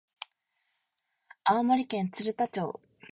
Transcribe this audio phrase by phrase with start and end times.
[1.43, 2.79] 青森県鶴田町